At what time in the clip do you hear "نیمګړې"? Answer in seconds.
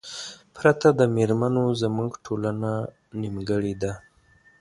3.21-3.73